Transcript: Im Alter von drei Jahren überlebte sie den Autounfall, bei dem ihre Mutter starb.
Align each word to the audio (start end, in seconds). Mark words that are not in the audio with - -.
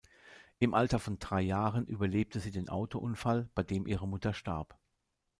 Im 0.57 0.73
Alter 0.73 0.97
von 0.97 1.19
drei 1.19 1.41
Jahren 1.43 1.85
überlebte 1.85 2.39
sie 2.39 2.49
den 2.49 2.69
Autounfall, 2.69 3.51
bei 3.53 3.61
dem 3.61 3.85
ihre 3.85 4.07
Mutter 4.07 4.33
starb. 4.33 4.75